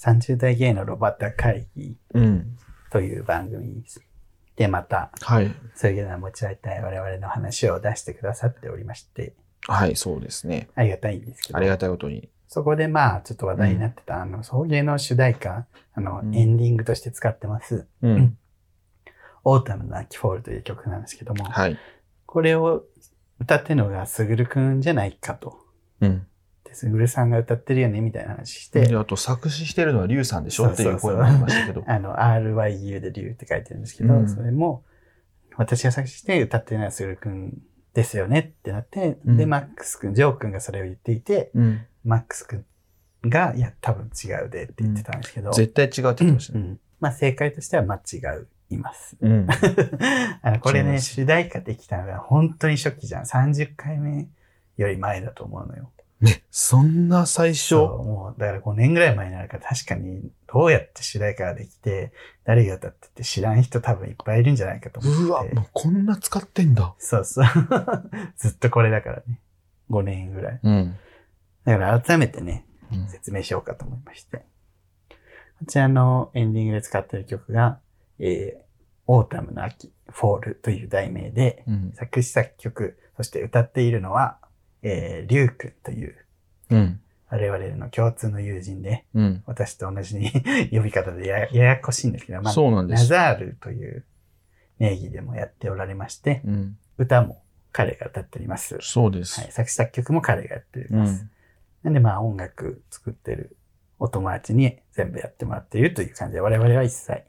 [0.00, 2.56] 30代ゲイのロバタ会議うん。
[2.90, 3.84] という番組
[4.56, 5.54] でまた、はい。
[5.74, 9.34] そういうのを持ち合いたい我々の話を出してくださっておりまして、
[9.68, 10.68] はい、そうですね。
[10.74, 12.28] ありがたいんですけどあり、がたいことに。
[12.48, 18.38] そこでまあ、ちょっと話題になってた、あの、送迎の主題歌、あの、うんエンディングとして使ってます、うん。
[19.44, 21.78] Autumn の秋 Fall という曲なんですけども、はい。
[22.26, 22.84] これを
[23.38, 25.58] 歌ってるのがすぐるくんじゃないかと。
[26.00, 26.26] うん。
[26.70, 30.68] で、すぐるさんが歌ってるよね、みたいな話して、で、あと作詞してるのはリュウさんでしょ？
[30.68, 31.82] っていう声もありましたけど。
[31.90, 34.84] あの、RYU でリュウって書いてるんですけど、うんそれも、
[35.56, 37.58] 私が作詞して歌ってるのはすぐるくん
[37.92, 41.80] ですよねってなって、うんで、マックスくん、ジョーくんがそれを言っていて、うん。
[42.04, 42.64] マックスくん
[43.28, 46.60] が、いや、多分違うでって言ってたんですけど、絶対違うって言ってましたね。
[46.60, 48.20] うんまあ正解としては間違
[48.68, 49.16] います。
[49.22, 49.46] うん。
[50.42, 53.24] あの、これね、主題歌できたのが本当に初期じゃん。
[53.24, 54.28] 30回目
[54.76, 55.90] より前だと思うのよ。
[56.20, 57.76] ね、そんな最初。
[57.76, 62.12] もう、だから5年ぐらい前になるから確かにどうやって主題歌ができて、
[62.44, 65.22] 誰が歌ってって知らん人多分いっぱいいるんじゃないかと思って。
[65.22, 66.94] うわ、もうこんな使ってんだ。
[66.98, 67.46] そうそう。
[68.36, 69.40] ずっとこれだからね。
[69.90, 70.60] 5年ぐらい。
[70.62, 70.96] うん。
[71.64, 74.44] だから改めてね、うん説明しようかと思いまして。
[75.58, 77.80] こちらのエンディングで使っている曲が、
[78.18, 78.62] えー、
[79.06, 81.92] Autumn の秋、 Fall という題名で、うん。
[81.94, 84.39] 作詞作曲、そして歌っているのは、
[84.82, 86.16] えー、リュウ君という、
[86.70, 87.00] うん。
[87.28, 89.42] 我々の共通の友人で、うん。
[89.46, 90.30] 私と同じに
[90.72, 93.02] 呼び方でやややこしいんですけど、まあ、そうなんです。
[93.02, 94.04] ナザールという
[94.78, 96.78] 名義でもやっておられまして、うん。
[96.98, 97.42] 歌も
[97.72, 98.78] 彼が歌っております。
[98.80, 99.40] そうです。
[99.40, 101.24] はい、作詞作曲も彼がやっておりうます。
[101.24, 101.30] ん。
[101.84, 103.56] なんでまあ音楽作ってる
[103.98, 107.22] お友達に全部やってもらっているという感じで、我々は一切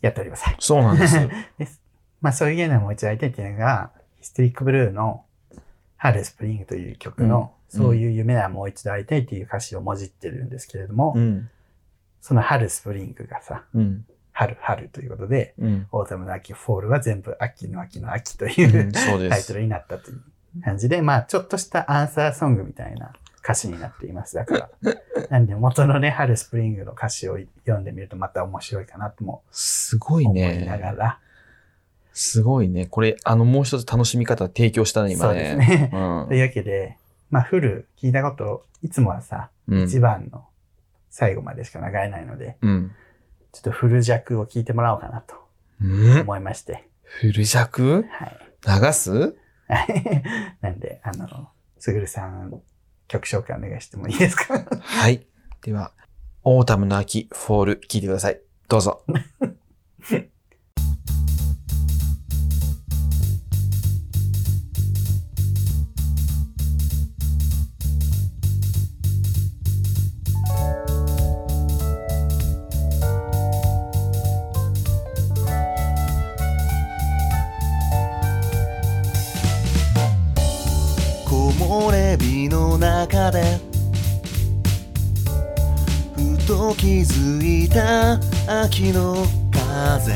[0.00, 0.56] やっておりません。
[0.60, 1.16] そうなんです。
[1.58, 1.80] です。
[2.20, 5.24] まあそういうのを持ち上げてっていうのが、ヒステリックブルーの
[6.00, 11.48] 春スプリングという曲の、うんそういう夢はもう一度会いたいという歌詞をもじってるんですけれども、うん。
[12.20, 14.04] その春スプリングがさ、うん。
[14.32, 15.86] 春春ということで、うん。
[15.92, 18.90] Autumn の秋、 Fall は全部秋の秋の秋という。
[19.30, 20.20] タイトルになったという
[20.64, 23.12] 感じで、まあちょっとしたアンサーソングみたいな
[23.44, 24.34] 歌詞になっています。
[24.34, 24.94] だから。
[25.30, 30.98] なんで元のね、春スプリングの歌詞を読んでみるとまた面白いかなともすごい思いながね。
[30.98, 31.20] ら。
[32.12, 32.86] すごいね。
[32.86, 35.66] これ、あの、もう一つ楽しみ方提供したね、今そうですね。
[35.66, 35.90] ね。
[35.92, 36.96] うんというわけで、
[37.30, 39.82] まあフル聞いたこと、いつもはさ、うん。
[39.84, 40.46] 一番の
[41.10, 42.92] 最後までしか流れないので、うん。
[43.52, 45.34] ちょっとフル弱を聞いてもらおうかなと
[45.82, 46.88] うん思いまして。
[47.02, 48.04] フル弱？
[48.10, 48.80] はい。
[48.86, 49.36] 流す？
[50.60, 52.60] なんで、あの、すぐるさん、
[53.08, 54.64] 曲紹介お願いしてもいいですか？
[54.82, 55.26] はい。
[55.62, 55.92] では、
[56.42, 58.40] オータムの秋、フォール、聞いてください。
[58.68, 59.04] どうぞ。
[86.70, 88.14] と気づいた
[88.62, 90.12] 秋の風。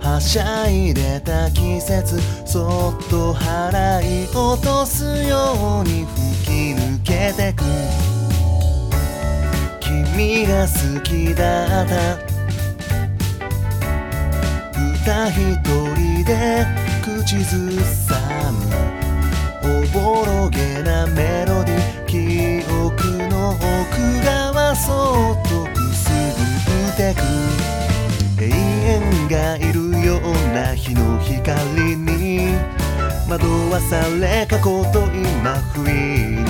[0.00, 7.64] はしゃいでた季節そっと払い落とすように吹き抜けてく。
[9.80, 12.14] 君が好きだった。
[14.72, 15.36] 歌一
[15.96, 16.64] 人で
[17.02, 18.14] 口ずさ
[18.52, 18.85] む。
[19.96, 23.62] おぼろげなメロディ記憶の奥
[24.24, 27.22] 側そっとくすぐってく
[28.42, 32.54] 永遠がいるような日の光に
[33.26, 36.44] 惑わされ過去と今不意に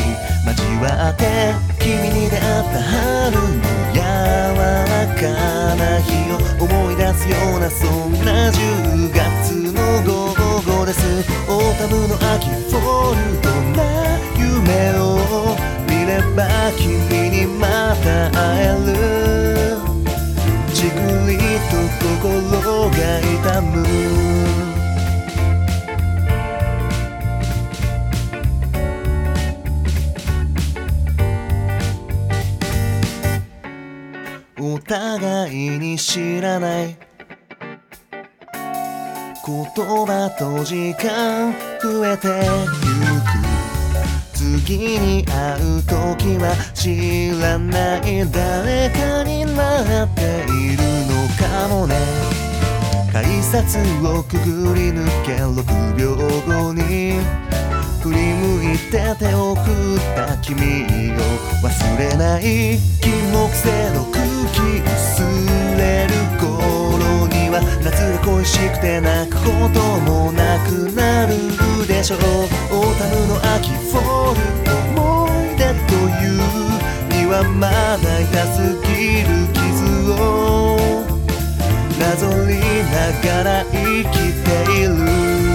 [0.45, 3.43] 交わって君に出会った春の
[3.95, 5.23] 柔らか
[5.77, 9.36] な日を思い出すようなそんな10月。
[10.87, 11.03] 後です。
[11.51, 13.83] Autumn の秋 Fallな
[14.39, 15.03] 夢を
[15.89, 16.47] 見れば
[16.79, 16.87] 君
[17.31, 17.67] にま
[17.97, 18.95] た会える。
[20.73, 20.95] じく
[21.29, 21.39] り
[21.71, 21.75] と
[22.23, 23.67] 心が痛む。
[34.59, 37.06] お互いに知らない。
[39.47, 43.47] 言葉と時間増えてゆく
[44.35, 51.95] 次に会う時は知らない誰かになっているのかもね。
[53.13, 57.21] 改札をくぐり抜け6秒後に。
[58.03, 61.17] 振り向いて手を振った君を
[61.63, 62.43] 忘れない。
[63.01, 65.23] 金木犀の空気薄
[65.79, 66.26] れる
[67.83, 71.35] 夏が恋しくて泣くこともなくなる
[71.87, 72.19] でしょう。
[72.19, 74.41] Autumn の秋 Fall
[74.91, 76.39] 思い出という
[77.13, 78.57] にはまだ痛す
[78.87, 80.77] ぎる傷を。
[81.99, 82.53] なぞり
[82.91, 83.75] ながら生
[84.11, 84.15] き
[84.45, 84.47] て
[84.81, 85.46] いる。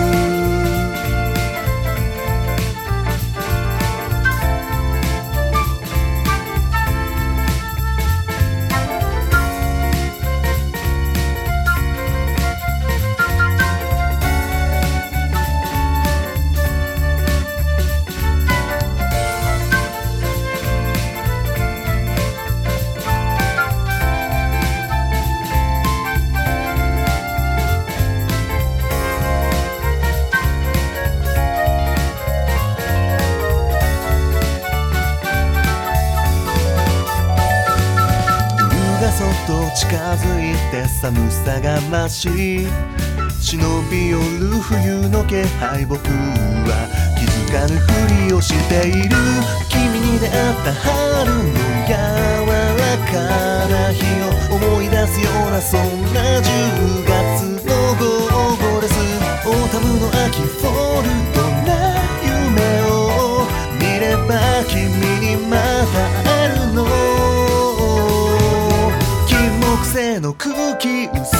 [41.12, 42.30] 寒さが増し
[43.42, 43.60] 忍
[43.92, 46.88] び寄る冬の気配僕は
[47.20, 49.10] 気づかぬふりをしている
[49.68, 51.44] 君に出会った春の
[51.86, 55.80] 柔らかな日を思い出すようなそん
[56.14, 58.08] な10月の午
[58.56, 58.96] 後です
[59.46, 61.70] Autumn の秋 Fall どんな
[62.24, 62.56] 夢
[62.88, 63.44] を
[63.76, 64.80] 見れば君
[65.20, 67.11] にまた会えるの
[70.32, 71.36] の空気薄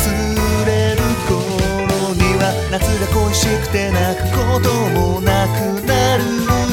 [0.66, 4.68] れる頃には夏が恋しくて泣くこと
[5.00, 6.24] もなくなる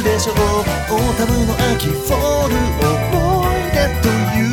[0.02, 0.34] でしょう。
[0.34, 3.14] Autumn の秋 Fall 思
[3.54, 4.52] い出という。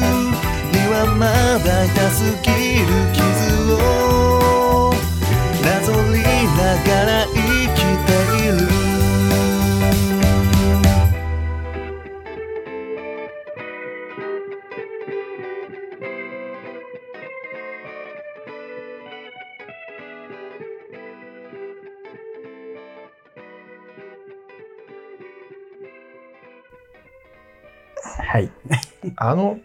[0.72, 1.26] にはま
[1.64, 3.74] だ痛すぎる傷
[4.12, 4.15] を。
[28.36, 28.52] はい。
[29.16, 29.60] あの、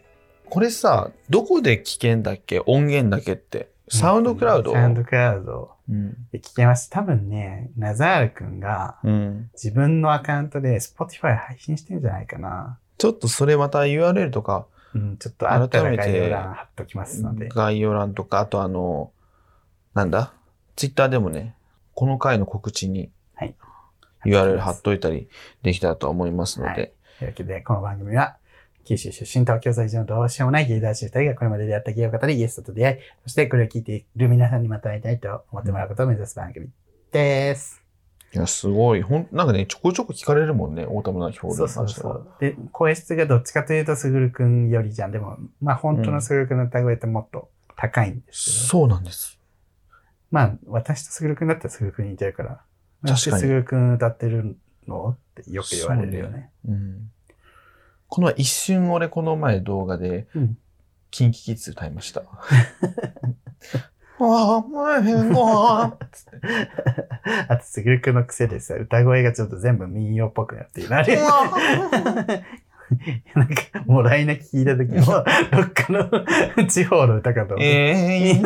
[0.48, 2.62] これさ、どこで聞けんだっけ？
[2.66, 3.68] 音源だけって。
[3.88, 4.72] サウンドクラウド？
[4.72, 6.12] サウンドクラウドうん。
[6.30, 6.88] で聞けます。
[6.88, 9.50] 多分ね、ナザールくんがうん。
[9.54, 12.78] 自分のアカウントで Spotify 配信してるんじゃないかな。
[12.98, 17.48] ちょっとそれまた URL とか、うん、ちょっとあったら改めて概要欄貼っときますので。
[17.48, 19.10] 概要欄とか、あとあの、
[19.94, 20.32] なんだ？
[20.76, 21.56] ツイッターでもね、
[21.94, 23.56] この回の告知にはい。
[24.26, 25.28] URL 貼っといたり
[25.62, 28.38] できたらと思いますので、はいというわけで、この番組は、
[28.90, 36.70] 九州出身、東京在住のどうしようもない芸男子二人がこれまで出会った芸を語り、ゲストと出会い、そしてこれを聞いている皆さんにまた会いたいと思ってもらうことを目指す番組
[37.12, 37.80] です。
[38.34, 39.02] いや、すごい。
[39.02, 42.26] ほん、なんかね、ちょこちょこ聞かれるもんね、オータムナキホールそうそうそう。
[42.40, 45.12] で、声質がどっちかというと、すぐるくんよりじゃん。
[45.12, 49.38] でも、まあ本当のすぐるくんの歌声ってもっと高いんですけど、そうなんです。
[50.32, 52.60] まあ私とすぐるくんだったらすぐるくんに似てるから、
[53.06, 54.56] 確かにすぐるくん歌ってる
[54.88, 55.16] の？
[55.40, 56.50] ってよく言われるよね。
[56.68, 57.10] うん。
[58.10, 60.58] この前一瞬俺この前動画で、うん
[61.10, 62.22] キンキキッズ歌いました。
[64.20, 66.40] ああ、前へんごつって。
[67.48, 70.94] あと、すぐるくんの癖でさ、歌声がちょっと全部民謡っぽくなっている。
[70.94, 71.16] あれ
[73.34, 75.00] なんか、もらい泣き聞いた時も、
[75.50, 77.64] どっかの地方の歌かと思って。
[77.64, 78.40] え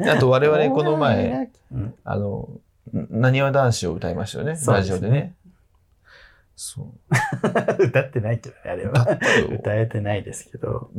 [0.00, 2.48] ー、あと我々この前、うん、あの、
[2.92, 5.34] なにわ男子を歌いましたよね、ラジオでね。
[6.60, 6.88] そう。
[7.84, 9.18] 歌ってないけどね、あれ歌は。
[9.52, 10.90] 歌えてないですけど。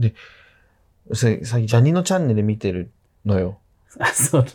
[1.14, 2.92] さ最近ジャニーのチャンネル見てる
[3.26, 3.60] のよ。
[4.00, 4.46] あ、そう。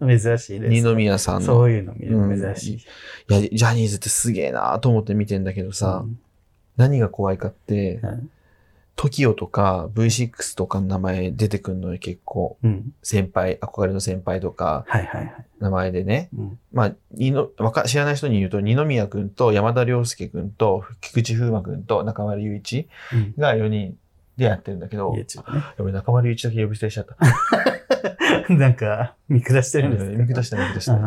[0.00, 0.68] 珍しいです。
[0.68, 1.46] 二宮さんの。
[1.46, 3.34] そういうの見る珍しい。
[3.38, 6.18] いや、ジャニーズってすげえなと思って見てんだけどさ、うん
[6.78, 8.30] 何が怖いかって、うん。
[8.98, 12.58] TOKIO とか V6 とかの名前出てくんのよ、結構。
[12.64, 12.92] うん。
[13.02, 15.46] 先輩、憧れの先輩とか、はいはいはい。
[15.60, 16.28] 名前でね。
[16.36, 16.58] うん。
[16.72, 23.34] まあ、にのわか知らない人に言うと、二宮くんと山田涼介くんと菊池風磨くんと中丸雄一うん。
[23.38, 23.96] が4人
[24.38, 25.62] でやってるんだけど、YouTube ね。
[25.78, 27.16] 俺中丸雄一だけ呼び捨てしちゃった。
[28.54, 30.10] なんか、見下してるんですか？
[30.22, 30.94] 見下した見下した。
[30.94, 30.98] あ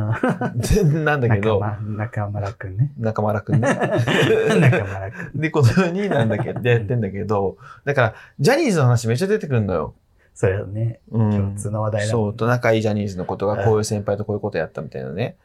[1.03, 2.91] なんだけど、中村くんね。
[2.99, 3.67] 中村くんね。
[3.71, 5.39] 中村くん。
[5.39, 9.93] で、この4人なんだけど、でやってんだけど、だから、ジャニーズの話めっちゃ出てくるのよ。
[10.35, 11.31] それはね、うん。
[11.31, 15.35] 共通の話題だもんそう、と仲いいジャニーズのことがこういう先輩とこういうことやったみたいなね。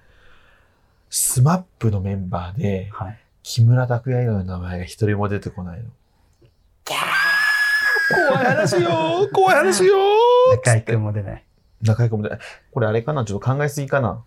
[1.09, 3.19] スマップのメンバーで、はい。
[3.43, 5.85] 木村拓哉以外の名前が一人も出てこないの。
[8.15, 8.91] 怖い話よ。
[8.91, 9.97] ー怖い話よ。
[10.55, 11.45] ー中居くんも出ない。
[11.83, 12.39] 中居君も出ない。
[12.73, 13.25] これあれかな？
[13.25, 14.25] ちょっと考えすぎかな？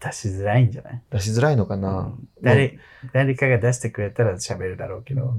[0.00, 1.02] 出しづらいんじゃない？
[1.10, 2.28] 出しづらいのかな、うん。
[2.42, 2.78] 誰、
[3.12, 5.34] 誰かが出してくれたら喋るだろうけど、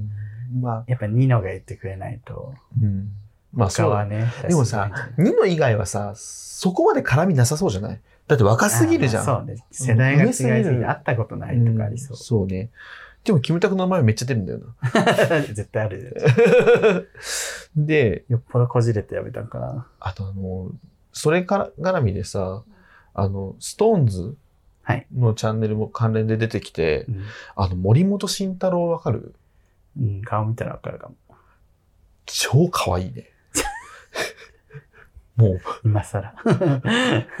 [0.52, 0.60] うん。
[0.60, 3.10] まあ、やっぱニノが言ってくれないと、うん。
[3.52, 3.90] まあそう。
[3.90, 8.00] はね、でもさ、ニノ以外はさ、そこまで絡みなさそうじゃない？
[8.26, 9.24] だって若すぎるじゃん。
[9.24, 9.64] そうね。
[9.70, 12.16] 世代が違いすぎ会ったことないとかありそう。
[12.16, 12.70] そうね。
[13.26, 15.42] でも、キムタクの名前めっちゃ出るんだよな。
[15.42, 17.10] 絶対ある。
[17.76, 19.88] で、よっぽどこじれてやめたんかな。
[20.00, 20.70] あとあの、
[21.12, 22.62] それから絡みでさ、
[23.14, 24.36] あの、ストーンズ
[24.82, 27.24] はいのチャンネルも関連で出てきて、うん。
[27.56, 29.34] あの、森本慎太郎わかる？
[29.98, 31.16] うん、顔見たらわかるかも。
[32.26, 33.30] 超可愛いね。
[35.34, 36.32] もう、今更。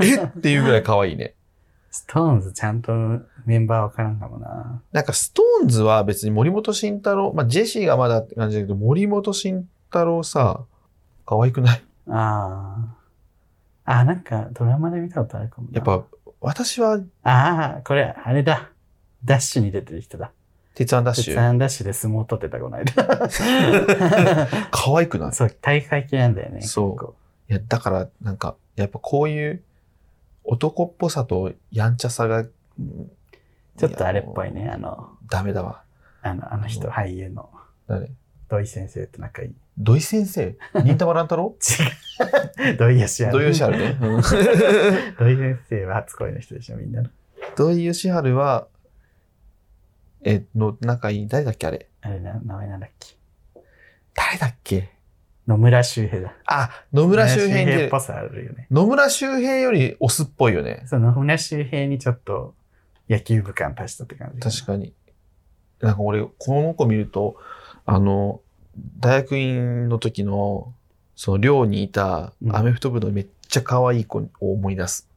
[0.00, 0.16] え？
[0.24, 1.35] っていうぐらい可愛いね。
[1.96, 2.92] ストーンズちゃんと
[3.46, 4.82] メンバーわからんかもな。
[4.92, 10.60] なんか、ストーンズは別に森本慎太郎、まあ、ジェシーがまだって感じだけど、森本慎太郎さ、
[11.24, 11.82] 可愛くない？
[12.08, 12.76] あ
[13.86, 13.98] あ。
[14.00, 15.76] あ、なんかドラマで見たことあるかもな。
[15.76, 16.04] やっぱ、
[16.40, 18.70] 私は、ああ、これ、あれだ。
[19.24, 20.32] ダッシュに出てる人だ。
[20.74, 21.34] 鉄腕ダッシュ？
[21.34, 22.92] 鉄腕ダッシュで相撲取ってた、この間。
[24.70, 25.32] 可愛くない？
[25.32, 26.60] そう、大会系なんだよね。
[26.62, 27.14] そ
[27.48, 29.62] ういや、だから、なんか、やっぱこういう
[30.46, 33.10] 男っぽさとやんちゃさが、うん
[33.78, 34.52] ちょっとあれっぽいや。
[34.54, 34.70] ね。
[34.70, 35.82] あの、ダメだわ。
[36.22, 37.50] あの、あの人、俳優の
[37.86, 38.10] 誰？
[38.48, 39.54] 土井先生と仲いい。
[39.76, 40.56] 土井先生？
[40.82, 41.54] 忍たま乱太郎？
[41.60, 42.76] 違う。
[42.78, 43.60] 土井善土井善治。
[43.64, 43.98] 晴ね。
[44.00, 44.22] うん
[45.18, 47.10] 土井先生は初恋の人でしょ、みんなの。
[47.54, 48.66] 土井善晴は、
[50.24, 51.86] え、の、仲いい、誰だっけあれ？
[52.00, 53.14] あれな、名前なんだっけ？
[54.14, 54.88] 誰だっけ？
[55.46, 56.34] 野村周平だ。
[56.46, 58.66] あ、野村周平に野っぽさあるよね。
[58.70, 60.82] 野村周平よりオスっぽいよね。
[60.86, 62.54] その野村周平にちょっと
[63.08, 64.40] 野球部感足したって感じ。
[64.40, 64.92] 確かに。
[65.80, 67.36] なんか俺、この子見ると、
[67.84, 68.40] あの、
[68.98, 70.72] 大学院の時の、
[71.14, 75.08] その寮にいたうんアメフト部のめっちゃ可愛い子を思い出す。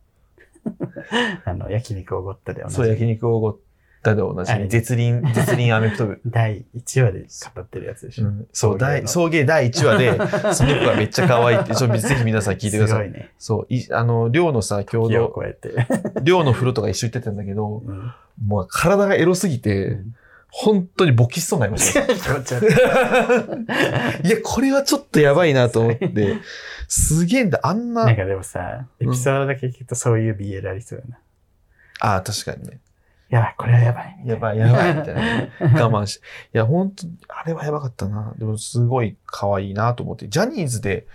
[1.43, 2.75] あの、焼肉おごったで同じ。
[2.75, 3.57] そう、焼肉をおごっ
[4.01, 6.21] たで同じあれ絶倫、絶倫 アメフト部。
[6.25, 8.27] 第1話で語ってるやつでしょ。
[8.27, 13.07] うんそう、第、送送迎第1話で、その子がめっちゃ可愛いって、ちょっとぜひ皆さん聞いてください。
[13.07, 13.29] すごいね。
[13.37, 15.87] そう、いあの、寮のさ、共同、超えて。
[16.23, 18.11] 寮の風呂とか一緒に行ってたんだけど、うん
[18.45, 19.97] もう体がエロすぎて、
[20.51, 22.01] 本当に勃起しそうになりました。
[22.01, 22.05] い。
[24.23, 26.37] いや、これはちょっとやばいなと思って、
[26.87, 31.19] すげえんだ、あんな、なんかでもさ、エピソードだけ聞くとそういう BL ありそうやな。
[31.99, 32.79] ああ、確かにね。
[33.29, 34.21] やばい、これはやばい。
[34.25, 35.51] やばい、やばい、みたいなね。
[35.61, 36.17] 我慢し。
[36.17, 36.19] い
[36.53, 38.33] や、本当あれはやばかったな。
[38.37, 40.27] でも、すごい可愛いなと思って。
[40.27, 41.05] ジャニーズで、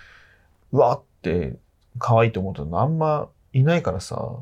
[0.72, 1.56] うわーって、
[1.98, 4.38] 可愛いと思ったのあんまいないからさ。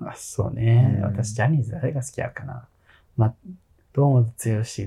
[0.00, 2.66] あそうね、うん私、ジャニーズ誰が好きやかな。
[3.16, 3.34] まあ、
[3.92, 4.30] 堂本剛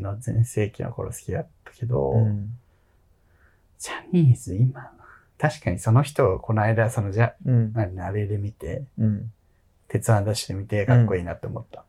[0.01, 2.57] の全盛期の頃好きだったけど、うん。
[3.77, 4.91] ジャニーズ今、
[5.37, 7.73] 確かにその人をこの間、そのじゃ、うん。
[7.73, 9.31] 何あれで見て、うん。
[9.87, 11.85] 鉄腕ダッシュで見てかっこいいなって思った。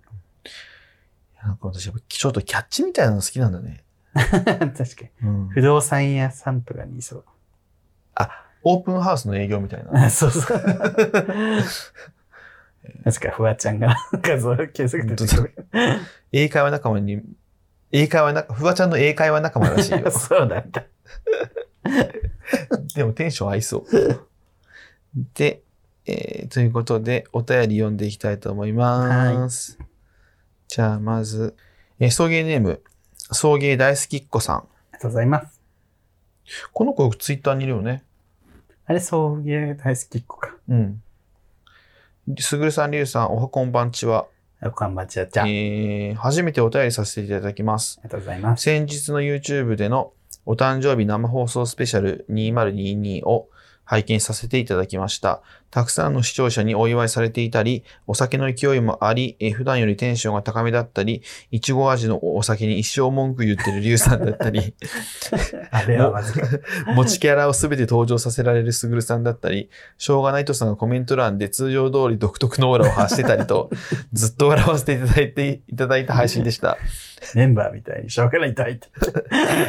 [1.42, 3.84] なんか私、ちょっとキャッチみたいなの好きなんだね。
[4.14, 5.10] 確かに。
[5.22, 5.48] うん。
[5.48, 7.24] 不動産屋さんとかにいそう。
[8.68, 10.06] オープンハウスの営業みたいな。
[10.06, 10.44] あ そうそう。
[13.04, 15.54] 確か、フワちゃんが画像検索で出てくる。
[16.32, 17.22] 英会話仲間に、
[17.92, 20.10] 英会話仲、フワちゃんの英会話仲間らしいよ。
[20.10, 20.84] そうだった。
[22.96, 23.84] でもテンション合いそう。
[25.34, 25.62] で、
[26.06, 29.78] えーということで、お便り読んでいきたいと思います。
[30.68, 31.54] じゃあ、まず、
[31.98, 32.82] えー送迎ネーム、
[33.32, 34.56] 送迎大好きっ子さん。
[34.56, 35.60] ありがとうございます。
[36.72, 38.04] この子、ツイッターにいるよね。
[38.86, 40.54] あれ、送迎大好きっ子か。
[40.68, 41.02] うん。
[42.38, 44.26] すぐるさん、りゅうさん、おはこんばんちは。
[44.62, 45.42] おかんばちゃちゃ。
[45.42, 45.52] あり
[46.08, 48.00] えー初めてお便りさせていただきます。
[48.02, 48.62] がとうございます。
[48.64, 50.12] 先日の YouTube での
[50.44, 53.48] お誕生日生放送スペシャル2022を
[53.86, 55.40] 拝見させていただきました。
[55.70, 64.74] たくさんの視聴者にお祝いされていたり、お酒の勢いもあり、えー普段よりテンションが高めだったり、いちご味のお酒に一生文句言ってるリュウさんだったり、
[65.70, 66.46] あれはまずか。
[66.94, 73.70] 持ちキャラをすべて登場させられるすぐるさんだったり、しょうがないとさんがコメント欄で通常通り独特のオーラを発してたりと、
[74.12, 76.76] ずっと笑わせていただいていただいた配信でした。
[77.34, 78.88] メンバーみたいにしゃべらないたいて。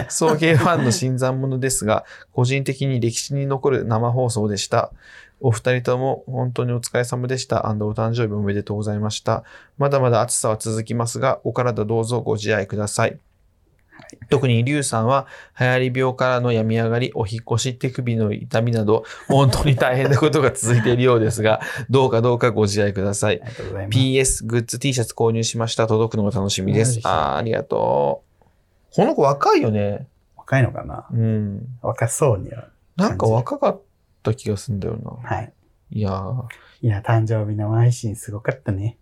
[0.10, 4.92] 送迎ファンの新参者ですが、 個人的に歴史に残る生放送でした。
[5.40, 7.70] お二人とも本当にお疲れ様でした。
[7.70, 9.44] お誕生日おめでとうございました。
[9.78, 13.20] まだまだ暑さは続きますが、お体どうぞご自愛ください。
[14.30, 15.28] 特にリュウさんは
[15.60, 23.46] 流行り病からの病み上がり、お引っ越し手首の痛みなど、 本当に大変なことが続いているようですが、どうかどうかご自愛くださいあ。
[23.46, 23.98] りがとうございます。
[23.98, 25.88] PS グッズ T シャツ購入しました。
[25.88, 27.00] 届くのが楽しみです。
[27.04, 28.46] あーありがとう。
[28.96, 30.08] この子若いよね。
[30.36, 31.06] 若いのかな？
[31.12, 31.66] うん。
[31.82, 32.70] 若そうには。
[32.96, 33.82] なんか若かっ
[34.24, 35.12] た気がするんだよな。
[35.30, 35.54] はい。
[35.92, 36.44] いやー、
[36.82, 38.98] いや、誕生日生配信すごかったね。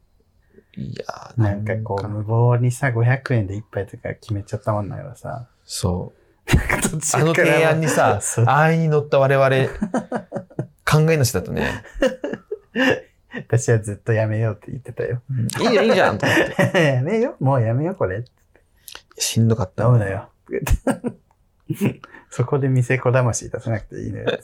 [0.78, 5.48] いやーなんかこう、無謀にさ、500円で一杯とか決めちゃったもんだからさ。
[5.64, 6.26] そう。
[7.16, 9.50] あの提案にさ安易に乗った我々、
[10.86, 11.84] 考えなしだとね、
[13.48, 15.22] 私はずっとやめようって言ってたよ。
[15.60, 16.84] いいよいいじゃんと思って。
[16.96, 18.24] やめようもうやめようこれ。
[19.18, 19.86] しんどかった。
[19.86, 20.30] ダメだよ。
[22.30, 24.40] そこで店子魂出さなくていいのよ。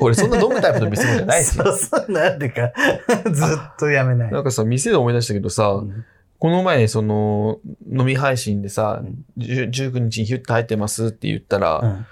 [0.00, 1.50] 俺そんな飲むタイプの店じゃないし。
[1.56, 2.72] そうそう、なんでか、
[3.30, 4.32] ずっとやめない。
[4.32, 6.04] なんかさ、店で思い出したけどさ、うん
[6.36, 12.06] この前、その、飲み配信でさ、うんじゅ19日にヒュッと入ってますって言ったら、うん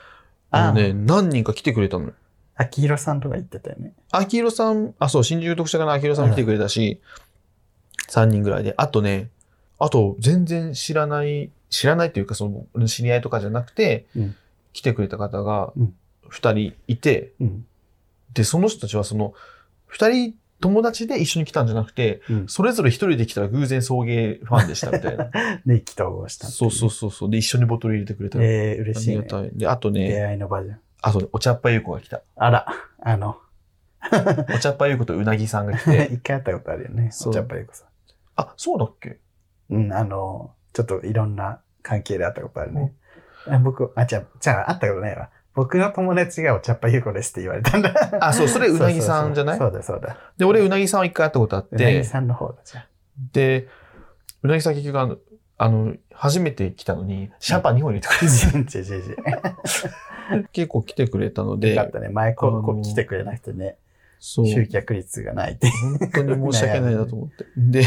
[0.51, 2.13] あのね、何人か来てくれたの。
[2.55, 3.93] 秋広さんとか言ってたよね。
[4.11, 7.01] 秋広さん、あ、そう、新宿特殊課の秋広さんも来てくれたし、
[8.11, 8.75] 3人ぐらいで。
[8.77, 9.31] あとね、
[9.79, 14.37] あと、全然知らない、知らないというか、その知り合いとかじゃなくて、うん
[14.73, 15.95] 来てくれた方がうん
[16.33, 17.67] 2人いて、うん。
[18.33, 19.35] で、その人たちはその、
[19.93, 22.49] 2人友達で一緒に来たんじゃなくて、うん。
[22.49, 25.31] それぞれ1人で来たら偶然送迎ファンでしたみたいな。
[25.67, 27.31] で、 意気投合したそうそうそうそう。
[27.31, 28.45] で、一緒にボトル入れてくれたの。
[28.45, 29.27] えー、嬉しい、ね。
[29.53, 30.81] で、あと出ね、会いの場じゃん。
[31.03, 32.23] あと、お茶っ葉優子が来た。
[32.37, 32.67] あら、
[33.01, 33.37] あの、
[34.55, 37.11] お茶っ葉優子とうなぎさんが来て、 一回会ったことあるよね。
[37.13, 37.85] そうお茶っぱゆこさ
[38.37, 39.11] あ、そうだっけ？
[39.11, 39.19] ん。
[39.71, 42.95] うん、あの、ちょっといろんな関係で会ったことあるね。
[43.49, 45.29] あ僕、あ、じゃあ、じゃあ会ったことないわ。
[45.55, 47.93] 僕の友達がお茶っぱゆこですって言われたんだ。
[48.21, 49.59] あ、そう、それうなぎさんじゃない？
[49.59, 50.17] そうだ、そうだ。
[50.39, 52.87] で、俺うなぎさんは一回会ったことあっうなぎて、さんの方だ、じゃ
[53.33, 53.69] で、
[54.43, 55.17] うなぎさん結局あの、
[55.59, 58.21] あの、初めて来たのに、シャンパン2本入れてくあ。
[58.23, 58.65] れ。
[58.65, 62.09] て、 結構来てくれたのよかっで、たね。
[62.09, 63.77] 前ここ来てくれなくてね、
[64.25, 65.69] そう、集客率がないって。
[65.69, 67.45] 本当に申し訳ないなと思って。
[67.59, 67.83] で、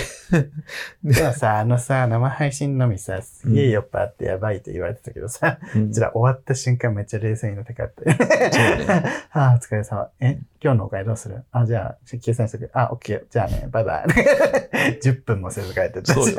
[1.01, 8.03] でもさ、あのさ、生配信のみさ、すげえ酔っ払ってやばいって言われてたけどさ、うんこちら終わった瞬間めっちゃ冷静になって帰って。
[8.11, 8.85] そうね
[9.31, 10.09] ああ、お疲れ様。
[10.19, 11.41] え、今日のお金どうする？
[11.53, 12.69] あ、じゃあ、計算してくれ。
[12.73, 13.23] あ、オッケー。
[13.29, 14.05] じゃあね、バイバイ。
[15.01, 16.13] 10分もせず帰ってった。
[16.13, 16.37] そうよ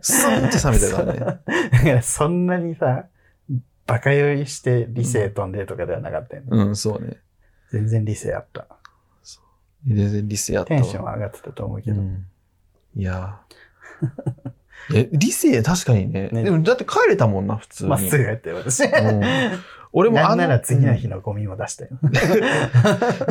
[0.00, 1.18] スンって冷めたからね。
[1.20, 1.24] だ
[1.84, 3.06] からそんなにさ、
[3.86, 6.48] バカ酔いして理性飛んでとかではなかったよね。
[6.50, 7.18] うん、そうね。
[7.70, 8.66] 全然理性あった。
[9.86, 10.80] 全然理性あったわ。
[10.80, 12.00] テンションは上がってたと思うけど。
[12.00, 12.26] うん
[12.94, 16.28] いやー え、理性確かにね。
[16.32, 17.90] ねでもだって帰れたもんな、普通に。
[17.90, 18.84] まっすぐ帰って私。
[18.84, 19.22] うん
[19.94, 21.90] 俺もあの、なんなら次の日のゴミも出したよ。
[22.02, 22.12] うん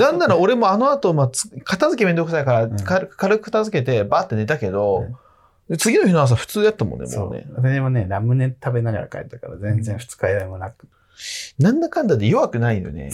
[0.02, 5.08] なんなら俺もあの後、まあ、つ片付けめんどくさいから、うん軽く軽く片付けてバーって寝たけど、
[5.80, 7.48] 次の日の朝普通やったもんね、もうね。。
[7.56, 10.88] 私もね、ラムネ食べながら帰ったから全然二日酔いもなく。
[11.60, 13.12] なんだかんだで弱くないよね。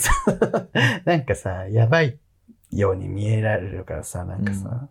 [1.06, 2.17] なんかさ、やばい
[2.72, 4.88] ように見えられるからさ、なんかさ、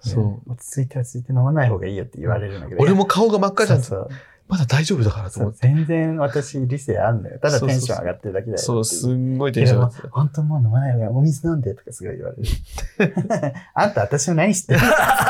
[0.00, 0.52] そう。
[0.52, 2.80] 落ち着いて落ち着いて飲まない方がいいよって言われるんだけど。
[2.80, 3.82] 俺も顔が真っ赤じゃん。
[3.82, 5.58] そうそうまだ大丈夫だからと思って。
[5.60, 7.38] 全然私理性あんのよ。
[7.38, 10.08] ただテンション上がってるだけだよそう、すんごいテンション上がってた。
[10.08, 12.42] 本当もう飲まない方がお水飲んでとかすごい言われる。
[13.74, 14.80] あんた私の何知ってる？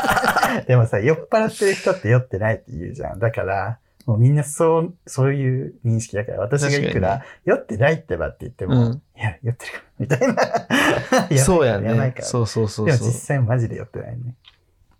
[0.67, 3.19] でもさ、酔っ払ってる人って酔ってないって言うじゃん。
[3.19, 11.35] だから、もうみんなそう、そういう認識だから、私がいく確ら、酔ってないってばって言っても、うんいや、酔ってるから、みたいな。
[11.35, 11.89] いそうやね。
[11.89, 12.25] やばいから。
[12.25, 13.11] そうそうそうでも実。
[13.13, 14.35] 際マジで酔ってないね。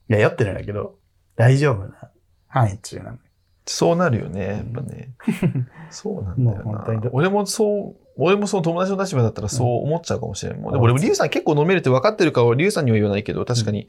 [0.09, 0.95] いや、酔ってるんだけど、
[1.35, 2.11] 大丈夫な
[2.47, 3.17] 範囲中なの。
[3.65, 5.11] そうなるよね、やっぱね。
[5.91, 7.09] そうなんだよなもう本当にど。
[7.13, 10.71] 俺もそう、俺もその友達の立場だったらそう思っちゃうかもしれんもん。
[10.71, 13.87] でもうん俺もリュウさん結構飲めるって分かってるから、リュウさんには言わないけど、確かに、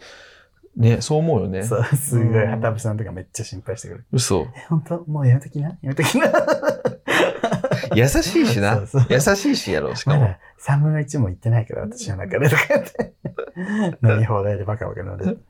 [0.76, 1.62] ね、そう思うよね。
[1.64, 4.04] そう、すごい、うんはたぶさんとかめっちゃ心配してくる。
[4.12, 4.46] 嘘。
[4.54, 5.04] え、本当？
[5.06, 6.32] もうやめときなやめときな。
[7.94, 9.06] 優しいしなそうそう。
[9.10, 10.20] 優しいしやろ、しかも。
[10.20, 13.14] まだ3分の1も行ってないから、私の中でとか言って。
[14.06, 15.44] 飲み放題でバカバカ飲んでる。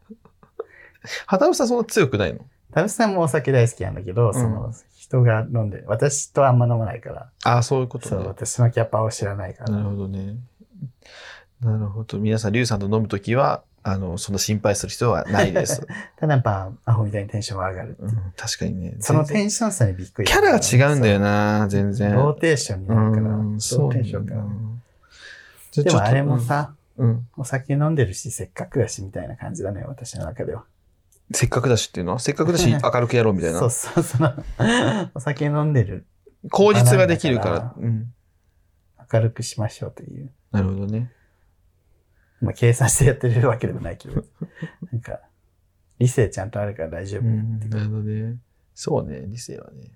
[1.27, 2.41] 畑尾さんそんな強くないの？
[2.73, 8.29] 田淵さんもお酒大好きなんだけど、その、人が飲んで、私とあんま飲まないから、ああ、そういうことそう、ね。
[8.29, 9.71] 私のキャパを知らないから。
[9.71, 10.37] なるほどね。
[11.61, 12.19] なるほど。
[12.19, 15.87] 皆さん、リュウさんと飲むときは、あの、そんな心配する必要はないです。
[16.19, 17.97] ただやっぱ、アホみたいにテンションが上がる。
[17.99, 18.97] うん、確かにね。
[19.01, 20.29] そのテンション差にびっくり。
[20.29, 22.13] キャラが違うんだよな、全然。
[22.13, 23.23] ローテーションになるから。
[23.23, 24.45] ロうん、ーそうテーションから。
[25.71, 27.27] じゃちょっとでもあれもさ、うん。
[27.39, 30.65] お酒飲んでるし、せっかくだし、みたいな感じだね、私の中では。
[31.33, 32.13] せっかくだしっていうの？
[32.13, 33.71] は、せっかくだし 明るくやろうみたいなそう。
[33.71, 34.35] そう、その、
[35.15, 36.05] お酒飲んでる、
[36.51, 37.51] 口実ができるか。
[37.51, 38.13] らうん。
[39.13, 40.31] 明るくしましょうという。
[40.53, 41.11] なるほどね。
[42.41, 44.25] まあ、計算してやってるわけでもないけど、
[44.93, 45.21] なんか、
[45.99, 47.23] 理性ちゃんとあるから大丈夫。
[47.23, 47.61] うん。
[47.69, 48.37] なるほどね。
[48.75, 49.91] そうね、理性はね。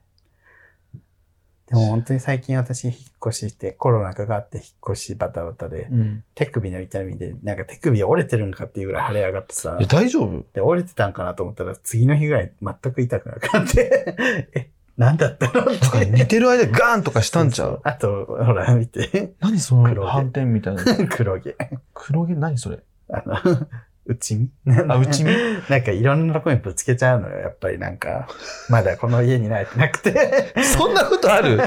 [1.66, 2.94] でも本当に最近私引っ
[3.26, 6.24] 越しして、コロナかかって引っ越しバタバタで、うん。
[6.35, 10.44] 手首の痛みで、なんか手首折れてるのかっていうぐらい腫れ上がってさえ、、大丈夫？
[10.52, 14.14] で、折れてたんかなと思ったら、次の日ぐらい全く痛くなくなって、
[14.54, 15.62] え、なんだったの？
[15.62, 16.07] っなんかて。
[16.07, 19.35] 寝てる間ガーンとかしたんちゃそううあと、ほら、見て。
[19.40, 20.85] 何その反転みたいな。
[21.11, 21.57] 黒毛。
[21.94, 22.35] 黒毛？
[22.35, 22.78] 何それ？
[23.11, 23.37] あの、
[24.07, 24.50] 内身
[24.88, 25.33] あ、内身
[25.70, 28.28] なんかいろんなとこにぶつけちゃうのよ、やっぱりなんか。
[28.68, 30.52] まだこの家に慣れてなくて。
[30.62, 31.59] そんなことある？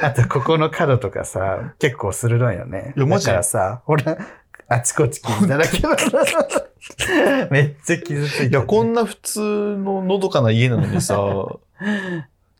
[0.00, 2.94] あと、ここの角とかさ、結構鋭いよね。
[2.96, 3.26] いやマジ？
[3.26, 4.16] だからさ、ほら、
[4.68, 5.88] あちこち傷だらけだ
[7.50, 11.16] めっちゃ傷ついてる、いや、こんな普通ののどかな家なのにさ、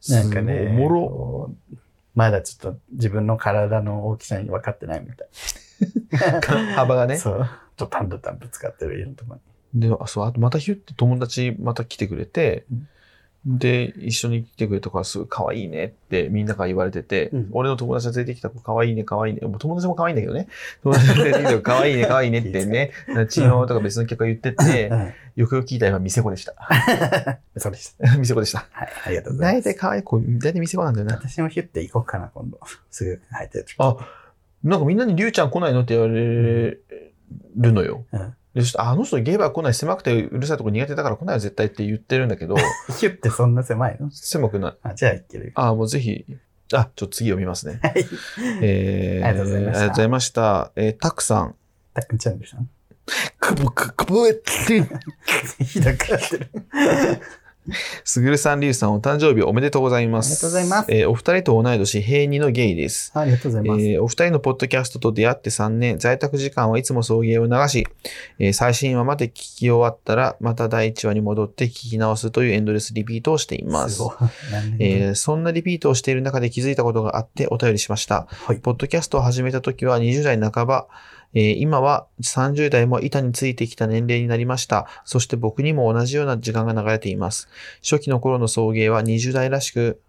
[0.09, 1.55] なんかね、おもろ。
[2.15, 5.29] まだちょっと自分の体の大きさに分かってないみたい。
[6.75, 7.19] 幅がね。
[7.19, 7.49] そう。
[7.77, 9.89] ドタンドタンぶつかってる家のとこに。
[9.89, 12.67] で、あ、そう、あとまたヒュって友達また来てくれて、
[13.47, 19.41] で、一緒に来てくれたからすごい可愛いねってみんなから言われてて、うん俺の友達が連れてきた子可愛いね、可愛いね。
[19.43, 20.49] もう友達も可愛いんだけどね。
[20.83, 22.91] 友達が連れてきた子可愛いね、可愛いねってね、
[23.29, 25.13] チーノとか別の客が言ってて、うん。
[25.37, 26.55] よくよく聞いたら今、店子でした。
[27.59, 28.17] そうでした。
[28.17, 28.67] 店子でした。
[28.71, 29.65] はい、ありがとうございます。
[29.69, 31.15] 大体可愛い子、大体店子なんだよな。
[31.17, 32.59] 私もヒュッて行こうかな、今度。
[32.91, 33.75] すぐ入ってる時。
[33.79, 33.97] あ、
[34.63, 35.83] なんかみんなにリュウちゃん来ないの？
[35.83, 36.83] って言われる
[37.57, 38.05] のよ。
[38.13, 38.35] うん。
[38.55, 42.57] で、そしてあの人ゲーバー来ない、狭くてうるさいとこ苦手だから来ないよ絶対って言ってるんだけど、
[42.99, 44.11] ヒュッてそんな狭いの？
[44.11, 44.77] 狭くない。
[44.83, 45.53] あ、じゃあ行ける。
[45.57, 46.25] あ、もうぜひ、
[46.73, 47.81] あ、ちょっと次読みますね。
[47.83, 48.07] はい。
[48.63, 50.73] えー、 ありがとうございましたありがとうございました。
[50.77, 51.55] えー、たくさん。
[51.95, 52.69] たっくんちゃんでさん。
[53.39, 54.51] くぶく、くぶえって。
[55.63, 56.51] ひどくなってる。
[58.05, 60.27] すぐるさん、りゅうさん、お誕生日おめでとうございます。
[60.27, 63.11] ありがとうございますえーお二人と同い年、平二のゲイです。
[63.15, 63.85] ありがとうございます。
[63.85, 67.87] えーお二人のポッドキャストと出会って3年、在宅時間はいつも送迎を流し、
[68.39, 74.01] えー最新話まで聞き終わったら、また第1話に戻って聞き直すというエンドレスリピートをしています。
[74.01, 74.13] ごい。
[74.53, 78.27] 何年えーそんなリピートをしている中で気づいたことがあってお便りしました。
[78.31, 80.87] はいポッドキャストを始めた時は20代半ば、
[81.35, 84.87] え今は30代も板についてきた年齢になりました。
[85.05, 87.49] そして僕にも同じような時間が流れています。
[87.83, 90.01] 初期の頃の送迎は20代らしく、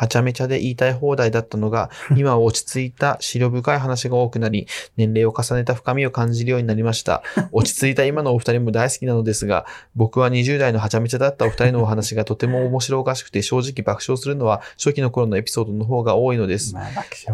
[0.00, 7.22] はちゃめちゃで言いたい放題だったのが、 今は落ち着いた、資料深い話が多くなり、年齢を重ねた深みを感じるようになりました。
[7.52, 16.74] 落ち着いた今のお二人も大好きなのですが、僕は20代のはちゃめちゃだったお二人のお話がとても面白おかしくて、正直爆笑するのは初期の頃のエピソードの方が多いのです。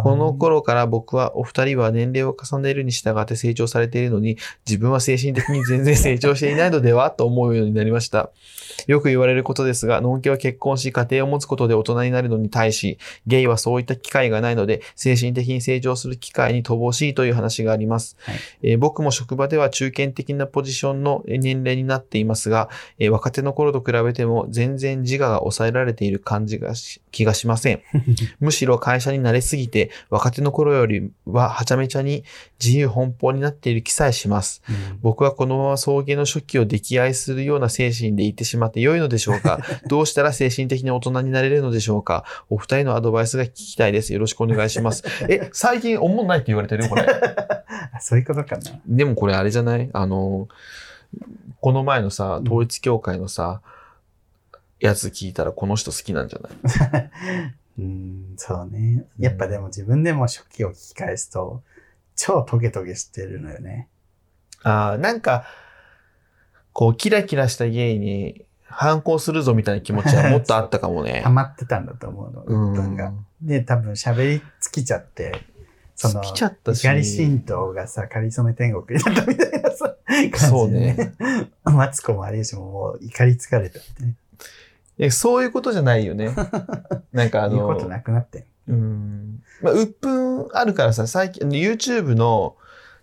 [0.03, 8.31] この頃から僕はお二人は年齢を重ねるに従って成長されているのに、自分は精神的に全然成長していないのではと思うようになりました。
[8.89, 18.17] よく言われることですが、のんけは結婚し家庭を持つことで大人になるのに対し、ゲイはそういった機会がないので、精神的に成長する機会に乏しいという話があります。
[18.21, 27.81] はいえー僕も職場では中堅的なポジションの年齢になっていますが、えー若手の頃と比べても全然自我が抑えられている感じがし気がしません。
[28.41, 32.25] むしろ会社に慣れすぎて、若手の頃よりははちゃめちゃに
[32.63, 34.63] 自由奔放になっている気さえします。
[34.69, 39.61] うん僕はこのまま送迎の初期を溺愛するような精神でいってしまって良いのでしょうか？
[39.89, 42.25] どうしたら精神的に大人になれるのでしょうか？
[42.49, 44.13] お二人のアドバイスが聞きたいです。
[44.13, 45.03] よろしくお願いします。
[45.29, 46.85] え、最近思んないって言われてる？
[46.85, 47.03] よ、これ。
[47.93, 48.63] あ そういうことかな。
[48.87, 49.91] でもこれあれじゃない？
[49.93, 50.49] あの、
[51.61, 53.61] この前のさ、統一教会のさ、
[54.79, 57.11] やつ聞いたらこの人好きなんじゃない？
[57.79, 59.05] うん、そうね。
[59.19, 61.63] やっぱでも自分でも初期を聞き返すと、
[62.15, 63.89] 超トゲトゲしてるのよね。
[64.63, 65.45] ああ、なんか、
[66.73, 68.46] こう、キラキラしたゲイに
[68.77, 71.31] 反抗するぞみたいな気持ちは もっとあったかもねハ。
[71.31, 72.71] マってたんだと思うの、うん。
[72.73, 73.13] 自分が。
[73.41, 75.33] で、多分喋り尽きちゃって、
[75.95, 81.15] その、尽きちゃったし怒り神道がさ、かりそめ天国になったみたいなさ、感じで、そうね。
[81.65, 84.15] マツコも有吉ももう怒り疲れたみたいな。
[84.99, 86.35] えそういうことじゃないよね。
[87.13, 88.45] なんかあ言うことの、なくなってん。
[88.69, 89.43] うん。
[89.63, 92.57] まあ、うっぷんあるからさ、最近、YouTube の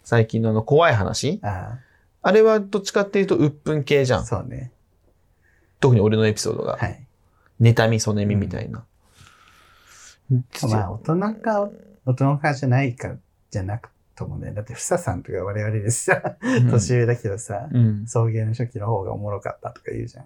[0.04, 1.80] 最近のあの怖い話あ
[2.22, 4.26] あれはどっちかっていうとうっぷん系じゃあ、ん。
[4.26, 4.72] そうね。
[5.84, 6.78] 特に俺のエピソードが。
[6.78, 7.06] はい。
[7.60, 8.86] 妬み、そねみみたいな。
[10.70, 11.70] まあ、大人か、
[12.06, 13.18] 大人かじゃないか、
[13.52, 14.54] じゃなくともね。
[14.54, 18.08] だって、ふささんとか我々でさ、うん年上だけどさ、うん。
[18.08, 20.26] 送迎の初期の方がおもろかったとか言うじゃん。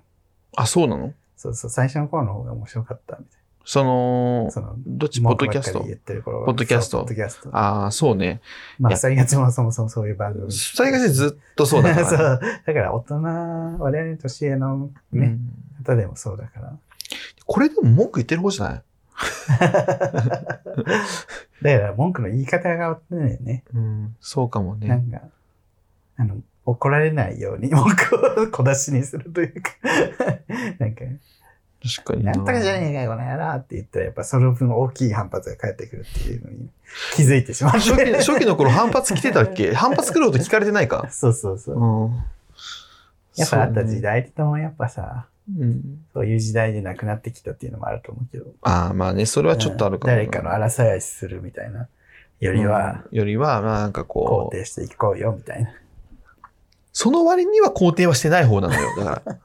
[0.55, 1.11] あ、そうなの？
[1.35, 5.81] そうそう、最初の頃の方が面白かったみたいそのな。、その、どっちポッドキャスト？
[5.81, 7.49] ポッドキャストそうポッドキャスト。
[7.51, 8.39] ああ、そうね。
[8.79, 10.49] まあ、いやさりがちもそもそもそういう番組。
[10.53, 12.07] それがしずっとそうだから。
[12.09, 12.39] そう。
[12.65, 15.39] だから大人、我々の年上のね、うん
[15.83, 16.77] 方でもそうだから。
[17.45, 18.83] これでも文句言ってる方じゃない？
[19.59, 20.67] だか
[21.61, 24.87] ら文句の言い方がね、ねうん、そうかもね。
[24.87, 25.21] なんか、
[26.15, 29.71] あの、怒られないように文句を小出しにするというか、
[30.79, 31.01] なんか、
[31.83, 36.69] 確かになんとかじゃねえかよ、この野郎って言ったら、やっぱその分大きい反発が返ってくるっていうのに
[37.15, 37.79] 気づいてしまって。
[37.79, 39.73] 初期初期の頃反発来てたっけ？
[39.75, 41.75] 反発来ること聞かれてないかそうそうそう。
[41.79, 42.15] うん。
[43.35, 44.23] やっぱあった時代。
[44.23, 45.81] 代ともやっぱさ、うん。
[46.13, 48.45] そういう時代でなくなってきたっていうのもあると思うけど。
[48.63, 50.17] ああ、まあね、それはちょっとあるかもな。
[50.17, 51.87] 誰かの荒さやしするみたいな。
[52.39, 55.69] よりは、うんよりは、まあなんかこう、肯定していこうよ、みたいな。
[56.93, 58.89] その割には肯定はしてない方なのよ。
[58.97, 59.37] だから。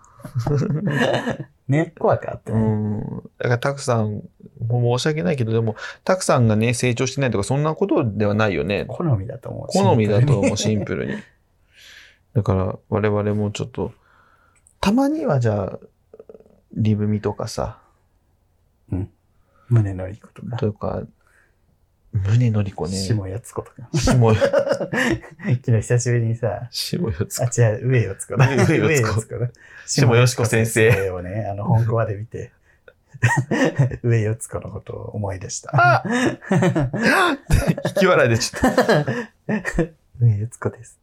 [1.69, 2.65] 根っこは変わってうない。
[2.65, 3.01] ん。
[3.01, 4.23] だから、たくさん、
[4.69, 8.85] 申し訳ないけど、でも、たくさんがね、成長してないとか、そんなことではないよね。
[8.89, 9.67] 好みだと思う。
[9.69, 11.15] 好みだと思う、シシンプルに。
[12.35, 13.93] だから、我々もちょっと、
[14.81, 15.79] たまにはじゃあ、
[16.75, 17.79] リブミとかさ、
[18.91, 19.09] ンプルに。
[19.69, 20.57] 胸のりことか。
[20.57, 21.03] とか、
[22.13, 22.97] 胸のりこね。
[22.97, 23.89] 下やつことか。
[23.95, 28.47] 下、 昨日久しぶりにさ、下よつあ、違う、上よつこだ。
[28.67, 29.51] 上よつこ上だ。
[29.87, 32.53] 下よしこ先生をね、あの、本コアで見て、
[34.03, 35.71] 上よつこのことを思い出した。
[35.75, 36.03] あ
[37.87, 39.07] 引き笑いでちょっ
[40.21, 40.99] 上よつこです。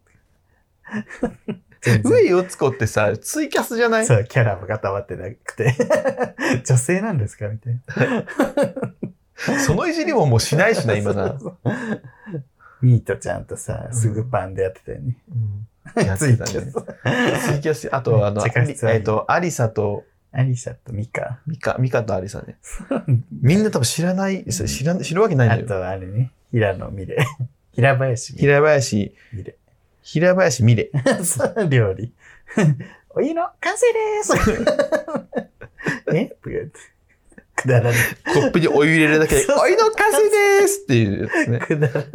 [2.04, 4.06] 上よつこってさ、ツイキャスじゃない？
[4.06, 5.74] そう、キャラも固まってなくて、
[6.66, 7.48] 女性なんですか？
[7.48, 8.26] みたいな。
[9.66, 11.38] そのいじりももうしないしな、 今な。
[12.82, 15.18] ミートちゃんとさ、すぐパンでやってたよね。
[15.30, 15.68] うん
[16.06, 16.52] やってたね。
[16.52, 21.40] ツイキャス、あとあの、えっと、アリサと、アリサとミカ。
[21.48, 22.58] ミカ、ミカとアリサね。
[23.42, 25.62] みんな多分知らない、知ら、知るわけないのよ。
[25.66, 27.18] あとあれね、平野美玲。
[27.72, 29.56] 平林美平林、玲。
[30.04, 30.92] 平林美玲。
[31.24, 32.14] そう料理。
[33.12, 34.34] お湯の完成です
[36.14, 36.36] え？
[37.62, 37.94] くだらない。
[38.34, 40.30] コップにお湯入れるだけで、お湯の完成
[40.62, 41.60] ですっていうやつね。
[41.60, 42.06] くだらない。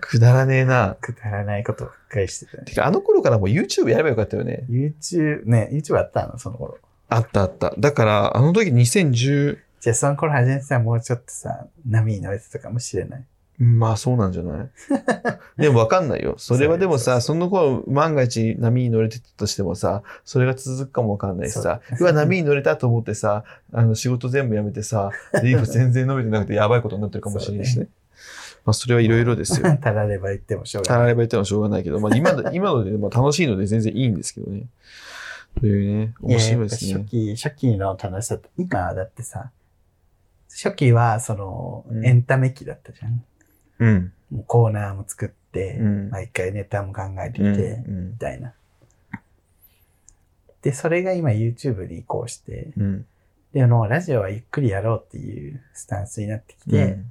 [0.00, 0.96] くだらねえな。
[1.00, 2.64] くだらないことばっかりしてたね。
[2.64, 4.64] てか、あの頃からもう YouTube やればよかったよね。
[4.70, 6.38] YouTube、ね、YouTube あったの？
[6.38, 6.78] その頃。
[7.08, 7.74] あったあった。
[7.78, 13.24] だから、あの時2010、じゃあその頃初めてさ、もうちょっとさ、波に乗れてたかもしれない。
[13.62, 14.70] まあそうなんじゃない？
[15.60, 16.34] でもわかんないよ。
[16.38, 25.10] それはでもさ、その頃万が一波に乗れてたとしてもさ、それが続くかもわかんないしさ、そううわ、波に乗れたと思ってさ、あの仕事全部やめてさ、
[25.42, 27.88] で、今全然伸びてなくてやばいことになってるかもしれないしね。
[28.64, 29.76] まあそれはいろいろですよ。
[29.80, 31.04] たられば言ってもしょうたがない。
[31.04, 34.62] られば言ってもしょうがないけど、まあ今の、 今ので、まあ楽しいので全然いいんですけどね。
[35.60, 36.92] というね、面白いですね。
[36.94, 39.50] 初期、初期の楽しさって、今だってさ、
[40.48, 43.22] 初期はその、うんエンタメ機だったじゃん。
[43.80, 44.12] うん。
[44.30, 48.54] もうコーナーも作って、うん毎回ネタも考えてうんきて、うんみたいな。
[50.62, 53.06] で、それが今 YouTube に移行して、うん。
[53.52, 57.10] で、あの、ラジオはゆっくりやろうっていうスタンスになってきて、うん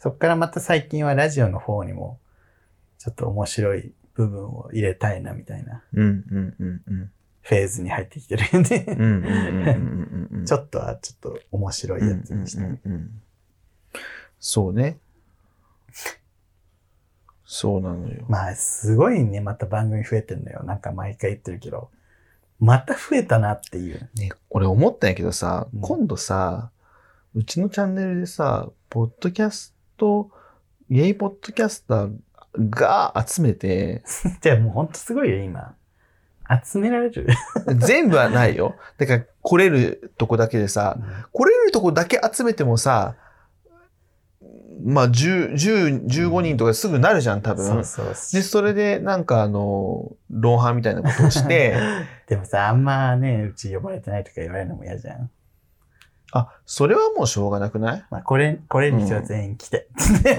[0.00, 2.18] そっからまた最近はラジオの方にも、
[2.98, 8.86] ちょっと面白い部分を入れたいなみたいなフェーズに入ってきてるんで、
[10.46, 12.80] ちょっとはちょっと面白いやつにしたい。
[14.38, 14.96] そうね。
[17.44, 18.24] そうなのよ。
[18.28, 20.62] まあ、すごいね、また番組増えてんのよ。
[20.64, 21.90] なんか毎回言ってるけど、
[22.60, 24.08] また増えたなっていう。
[24.16, 26.70] ね、俺思ったんやけどさ、うん今度さ、
[27.34, 30.30] うちのチャンネルでさ、ポッドキャスト、
[30.88, 32.16] ゲイポッドキャスター
[32.70, 34.02] が集めて、
[34.42, 35.74] じゃあもうほんとすごいよ、今。
[36.64, 37.26] 集められる？
[37.78, 38.74] 全部はないよ。
[38.98, 40.98] だから来れるとこだけでさ、
[41.32, 43.14] 来れるとこだけ集めてもさ、
[44.82, 47.84] まあ、10、10、15人とかすぐなるじゃん、多分。
[47.84, 48.06] そう。
[48.06, 51.76] で、それで、なんかあの、ロンハーみたいなことをして、
[52.28, 55.30] でもさ、あんまね、うち呼ばれてないとか言われるのも嫌じゃん。
[56.32, 58.04] あ、それはもうしょうがなくない？
[58.10, 59.88] まあ、これ、これに人は全員来て。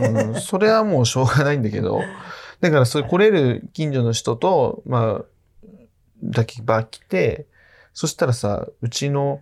[0.09, 2.01] うん、それはもうしょうがないんだけど、
[2.61, 5.25] だからそれ来れる近所の人と、まあ、
[6.23, 7.45] だけば来て、
[7.93, 9.41] そしたらさ、うちの、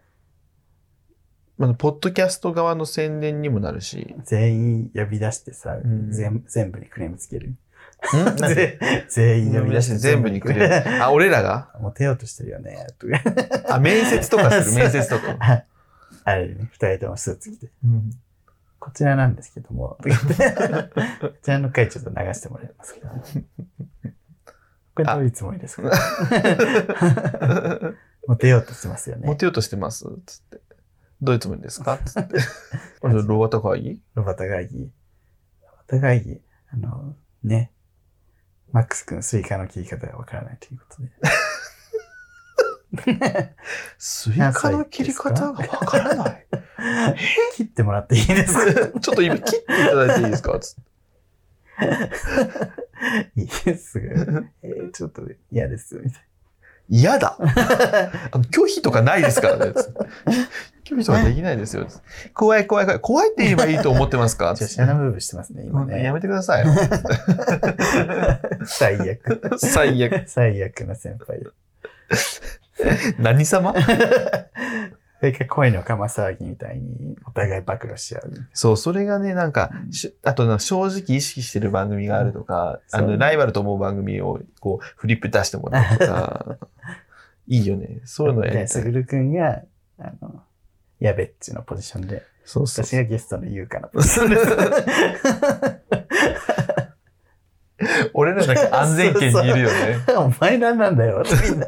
[1.59, 7.55] まあ、ポッドキャスト側の宣伝にもなるし、全員呼び出してさ、ん全全部にクレームつける。
[9.09, 11.03] 全員呼び出して全部にくれる。
[11.03, 11.69] あ、俺らが？
[11.81, 13.75] モテようとしてるよね、とか。
[13.75, 15.65] あ、面接とかする、 面接とか。
[16.23, 17.67] あれね、二人ともスーツ着て。
[17.83, 18.09] うん
[18.81, 20.07] こちらなんですけども、 こ
[21.43, 23.09] ちらの回ちょっと流してもらえますか。
[24.95, 25.91] これどういうつもりですか？
[28.25, 29.27] モテようとしてますよね。
[29.27, 30.05] モテようとしてます？
[30.25, 30.61] つって。
[31.21, 31.97] どういうつもりですか？
[32.05, 32.37] つって。
[33.03, 34.85] ロバタ会議ロバタ会議。
[34.85, 34.89] ロ
[35.77, 36.39] バタ会議。
[36.71, 37.71] あの、ね。
[38.71, 41.09] マックス君、スイカの切り方がわからないということで。
[43.97, 45.51] スイカの切り方？
[45.51, 46.45] がわからない。
[47.55, 48.65] 切ってもらっていいですか？
[48.99, 50.59] ちょっと今切っていただいていいですか？
[50.59, 50.81] つって
[53.41, 56.23] いいですが、えーちょっと嫌です、みたい
[56.89, 57.37] 嫌だ
[58.51, 59.73] 拒否とかないですからね。
[60.85, 61.87] 拒否とかできないですよ。
[62.33, 62.99] 怖い怖い怖い。
[62.99, 64.45] 怖いって言えばいいと思ってますか？
[64.45, 64.55] な。
[64.55, 66.03] つって女子アナムーブしてますね、今ね。
[66.03, 66.73] やめてくださいよ。
[68.65, 69.41] 最悪。
[69.59, 70.23] 最悪。
[70.27, 71.41] 最悪な先輩。
[73.19, 73.73] 何様？
[75.19, 78.31] それか恋の釜騒ぎみたいにお互い暴露し合う。
[78.53, 86.57] そう、それがね、なんか、しあとな、正直意識してる番組があるとか、そうあの、ライバルと思う番組を、こう、フリップ出してもらうとか、
[87.49, 87.99] いいよね。
[88.05, 88.67] そういうのやで、りたい。
[88.67, 89.63] すぐるくんが、
[89.97, 90.43] あの、
[90.99, 94.45] やべっちのポジションで、そうそう私がゲストの優香のポジションです。
[98.13, 99.97] 俺らだけ安全圏にいるよね。
[100.15, 101.67] お前なんなんだよ、みんな。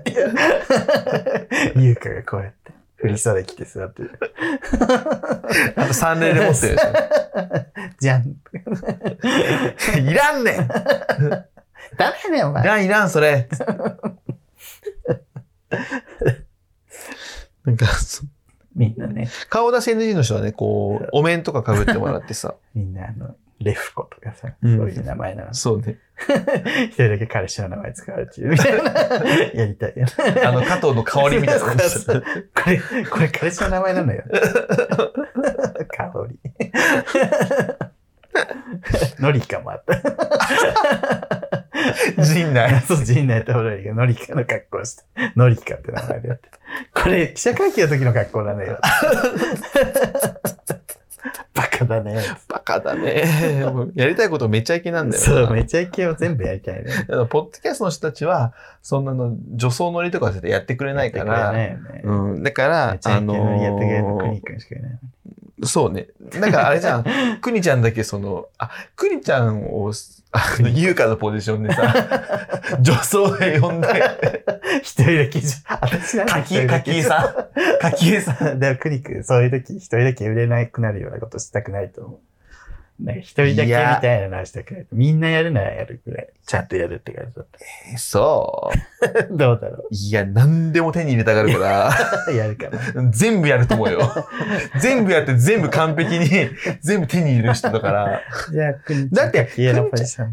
[1.76, 4.20] 優香がこうやって、振り袖着て座ってる。
[5.78, 6.86] あと3例で持ってるでし
[8.02, 8.22] じゃん。
[8.22, 8.26] ょ。
[9.98, 10.68] いらんねん
[11.98, 12.64] ダメねん、お前。
[12.64, 13.48] いらん、いらん、それ
[17.66, 18.24] なんか、そ
[18.76, 22.56] みんなね、顔出し NG の人はね、こう、お面とか被ってもらってさ。
[22.74, 25.54] みんなあの、レフコとかさ、うんそういう名前なの。
[25.54, 26.00] そうね。
[26.88, 28.92] 一人だけ彼氏の名前使われてるみたいな。
[29.54, 30.06] やりたいよ。
[30.46, 34.24] あの、加藤の香りみたいな感じこれ、これ彼氏の名前なのよ。
[35.90, 36.40] 香り。
[39.20, 41.31] ノリカもあった。
[42.24, 42.82] 陣内。
[42.88, 45.04] そう、陣内とホロリがノリカの格好をして、
[45.36, 46.58] ノリカって名前でやってた。
[47.04, 48.80] これ、記者会見の時の格好なのよ。
[51.54, 52.20] バカだね。
[52.48, 53.62] バカだね。
[53.96, 55.30] やりたいことめちゃイケなんだよな。
[55.30, 56.92] そう、めちゃイケを全部やりたいね。
[57.08, 61.40] ポッドキャストの人たちは、そんなの、女装乗りとかやってくれないから。
[61.40, 62.02] やってくれないよね。
[62.04, 62.44] うん。
[62.44, 64.92] だからめ、ちゃイののやってくれるのークニ君しかいない。
[65.64, 66.08] そうね。
[66.40, 67.06] だからあれじゃん。
[67.42, 69.94] くにちゃんだけその、あ、くにちゃんを、
[70.74, 71.94] 優香のポジションでさ、
[72.82, 73.88] 女装で呼んで、
[74.82, 77.80] 一人だけじゃ、私なんかかき、かきえさん。
[77.80, 78.56] かきえさん。
[78.58, 78.60] ん。
[78.60, 82.20] でもクニ君、そういう時一人だけ売れなくなるようなことしたくないと思う。
[83.02, 84.88] なんか一人だけみたいなのはしたくない。
[84.92, 86.30] みんなやるならやるくらい。
[86.46, 87.48] ちゃんとやるって感じだっ
[87.94, 89.08] えそう。
[89.08, 89.24] た。
[89.34, 91.92] どうだろいや、何でも手に入れたがるか
[92.28, 92.32] う。
[92.36, 92.78] やるかな。
[92.78, 94.00] ら、全部やると思うよ。
[94.80, 96.30] 全部やって全部完璧に、
[96.82, 98.22] 全部手に入れる人だから。
[98.52, 99.10] じゃあ、クニちゃん。
[99.10, 99.50] だって。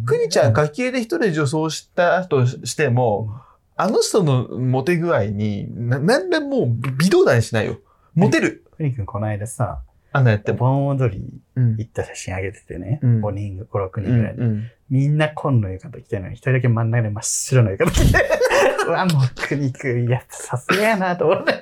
[0.05, 3.31] くにちゃん、かきえで一人で女装したとしても、
[3.77, 7.79] あの人のモテ具合に、な、なんでもう微動だにしないよ。
[8.15, 8.65] モテる。
[8.77, 9.81] クニ君この間さ、
[10.13, 10.59] あんなやっても。
[10.59, 11.23] 盆踊り
[11.57, 13.01] うん行った写真あげててね。
[13.03, 14.45] うん5人、5、6う人ぐらいで。
[14.45, 14.71] ん。
[14.91, 18.29] みんな紺の浴衣着てるのに、一人だけ真ん中で真っ白の浴衣着て。
[18.89, 21.53] うわ、もう、クニ君、やっぱさすがやなと思って。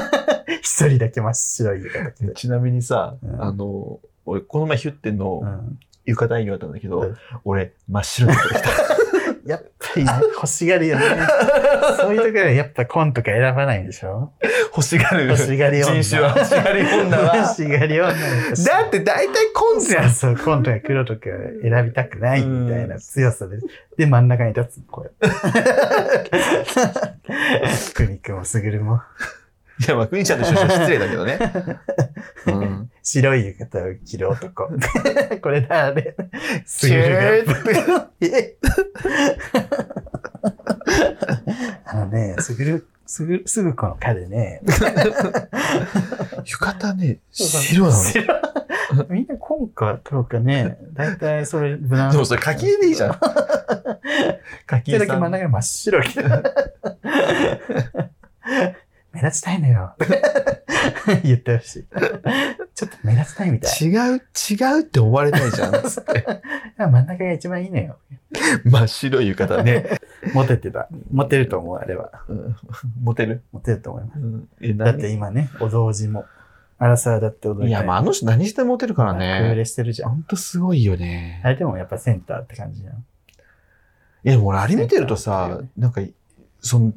[0.62, 2.32] 一人だけ真っ白い浴衣着て。
[2.34, 8.36] ちなみにさ、うんあの、俺、この前ヒュッテンのうん浴衣演技だったんだけど、うん俺、真っ白だっ
[8.88, 8.91] た。
[9.44, 11.04] やっぱりね、欲しがるよね。
[11.98, 14.32] そういうところでやっぱ紺とか選ばないんでしょ
[14.68, 15.26] 欲しがる。
[15.26, 16.00] 欲しがり女。
[16.00, 17.54] 人種は欲しがり女は欲。
[17.54, 18.12] しがり女。
[18.12, 21.22] だって大体コンセそうそう、紺とか黒とか
[21.62, 23.58] 選びたくないみたいな強さで。
[23.96, 24.86] で、真ん中に立つ。
[24.88, 26.30] こうやって。
[27.94, 29.00] クニ君もすぐるも。
[29.80, 31.38] いや、まあ、クニちゃんと一緒に 失礼だけどね。
[32.46, 32.90] うん。
[33.02, 34.68] 白い浴衣を着る男。
[35.42, 36.14] これだ、あれ。
[36.64, 37.44] すチぐュ。
[37.44, 38.56] ーえ？
[41.86, 44.60] あのね、すぐる、すぐ、すぐこの彼ね。
[46.44, 48.02] 浴衣ね、白なの。
[48.02, 48.40] 白
[49.08, 52.12] みんな今回黒かね、だいたいそれ無難。
[52.12, 53.12] でもそれ、書き絵でいいじゃん。
[53.12, 53.20] 書
[54.80, 55.12] き一人だけ。
[55.12, 56.28] 真ん中に真っ白着て目
[59.32, 59.94] 立ちたいのよ。
[61.24, 61.84] 言ってほしい。
[62.74, 63.84] ちょっと目立ちたいみたい。
[63.84, 65.72] 違う、違うって思われたいじゃん。
[65.88, 66.24] つって。
[66.76, 67.98] 真ん中が一番いいのよ。
[68.64, 69.86] 真っ白い浴衣ね。
[70.34, 70.88] モテてた。
[71.10, 72.10] モテると思う、あれは。
[72.28, 72.56] うん
[73.02, 73.42] モテる？
[73.52, 74.18] モテると思います。
[74.20, 76.26] うんえだって今ね、お同時も。
[76.78, 77.68] アラサーだって踊りたい。
[77.68, 79.54] いや、まあ、あの人何してモテるからクーね。
[79.54, 80.10] レしてるじゃん。
[80.10, 81.50] ほんとすごいよねあ。
[81.50, 82.94] れでもやっぱセンターって感じじゃん。
[84.24, 86.00] いや、俺あれ見てるとさって、なんか、
[86.60, 86.92] その、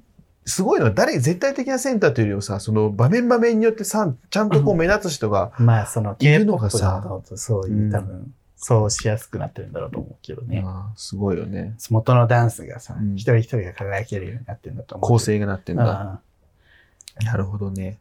[0.45, 7.03] すごいのは誰、絶対的なセンターというよりもさ、その場面場面によってさ、ちゃんとこう目立つ人が、 まあ、その、いるのがさ
[7.35, 10.63] そういうう、ん多分、そうしやすくなってるんだろうと思うけどね。
[10.95, 11.75] すごいよね。
[11.89, 15.09] 元のダンスがさ、うん一人一人が輝けるようになってるんだと思う。
[15.09, 15.83] 構成がなってんだ。
[15.85, 16.19] あ
[17.23, 17.97] なるほどね。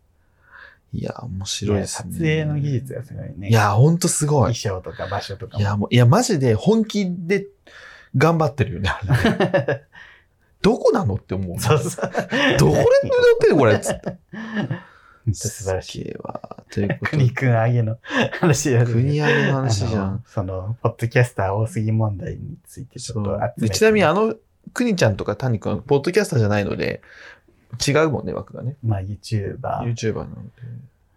[0.92, 2.12] いや、面あ白いですね。
[2.12, 3.48] 撮影の技術がすごいね。
[3.48, 4.54] いや、ほんとすごい衣。
[4.54, 5.60] 装とか場所とかも。
[5.60, 7.46] いや、もう、いや、マジで本気で
[8.16, 8.90] 頑張ってるよね。
[10.64, 11.60] どこなのって思う。
[11.60, 12.10] そうそう。
[12.58, 14.18] どこで撮ってるこれっつって。
[15.34, 16.16] 素晴らしい。
[16.72, 17.98] ということ国くんあげの
[18.40, 18.94] 話やる。
[18.94, 20.24] 国上げの話じゃあのん。
[20.26, 24.34] その、ポッドキャスター多すぎ問題についてちょっと集めてでちなみにあの、
[24.72, 27.02] くにちゃんとか谷くんはポッドキャスターじゃないので、
[27.86, 28.76] 違うもんね、枠がね。
[28.82, 29.58] まあ YouTuber。
[29.60, 30.36] YouTuber なの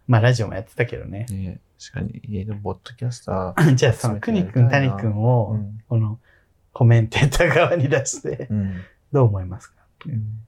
[0.06, 1.24] まあラジオもやってたけどね。
[1.30, 1.34] で。
[1.34, 2.20] ね確かに。
[2.38, 3.72] えでも、ポッドキャスター。
[3.76, 5.80] じゃあその国くん、谷くんうを、ん。
[5.88, 6.18] この
[6.72, 8.74] コメンテーター側に出して、うん。
[9.12, 9.74] どう思いますか？
[10.06, 10.40] うん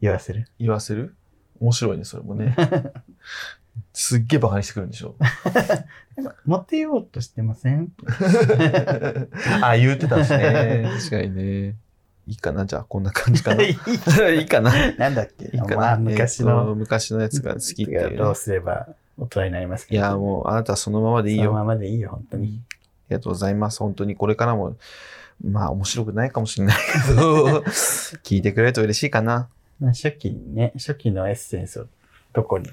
[0.00, 0.46] 言わせる？
[0.60, 1.14] 言わせる？
[1.60, 2.54] 面白いね、それもね。
[3.92, 5.16] すっげえバカにしてくるんでしょ。
[6.44, 7.92] モテようとしてません？
[9.62, 10.88] あ、言ってたしね。
[10.98, 11.76] 確かにね。
[12.26, 13.62] いいかなじゃあ、こんな感じかな。
[13.64, 15.46] いいかななんだっけ？
[15.46, 18.34] いいかなまあ、昔えっとの、昔のやつが好きっていうどうね。
[18.34, 19.94] すれば大人になりますか？
[19.94, 21.44] いや、もう、あなたはそのままでいいよ。
[21.44, 22.62] そのままでいいよ、本当に。
[22.70, 22.74] あ
[23.10, 23.78] りがとうございます。
[23.78, 24.76] 本当にこれからも、
[25.44, 26.76] まあ面白くないかもしれない
[27.08, 27.60] けど、
[28.24, 29.48] 聞いてくれると嬉しいかな。
[29.80, 31.86] まあ、初期にね、初期のエッセンスを
[32.32, 32.68] どこに、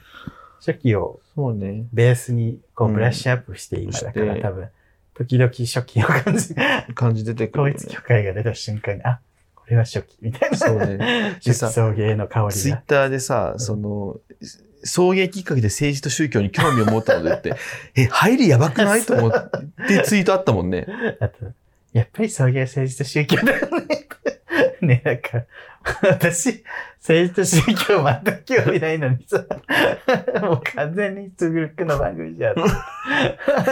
[0.59, 1.86] 初期をそうね。
[1.93, 4.68] ベースにこううんブラッシュアップして今だから、して多分、
[5.13, 6.55] 時々初期を感じ、
[6.95, 7.70] 感じ出てくる、ね。
[7.76, 9.20] 統一教会が出た瞬間に、あ、
[9.53, 10.57] これは初期みたいな。
[10.57, 11.38] そうね。
[11.43, 12.51] 初期送迎の香りが。
[12.51, 14.20] ツイッターでさ、その、
[14.84, 17.55] 送迎きっかけで政治と宗教に興味を持ったのでって、
[17.95, 19.01] え、入りやばくない？
[19.01, 19.49] と思っ
[19.88, 20.86] てツイートあったもんね。
[21.20, 21.36] あと、
[21.95, 24.07] やっぱり送迎政治と宗教だよね。
[24.81, 25.45] ね、なんか、
[26.01, 26.61] 私、
[26.99, 29.45] 政治と宗教全く興味ないのにさ、
[30.41, 32.59] もう完全につぐるくの番組じゃん。
[32.59, 32.65] や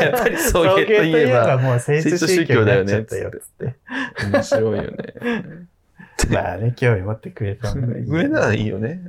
[0.03, 3.75] やっぱり送迎といえばもう政治と宗教になっちゃったよ、つって。
[4.31, 5.13] 面白いよね。
[6.31, 8.05] まあね、興味持ってくれたのがいい。
[8.07, 9.01] 上ならいいよね。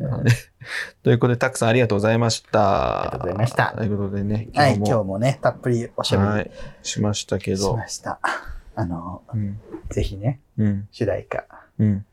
[1.05, 3.03] ということで、たくさんありがとうございました。
[3.03, 6.51] ありがとうございましたということでね、はい、今日も、今日もね、たっぷりおしゃべはい、
[6.83, 7.77] しましたけりしど。
[7.77, 8.19] ました。
[8.77, 9.61] あの、うん。
[9.91, 10.89] ぜひね、うん。
[10.91, 11.45] 主題歌、
[11.79, 12.05] うん。